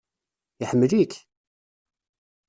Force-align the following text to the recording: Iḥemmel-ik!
Iḥemmel-ik! 0.63 1.13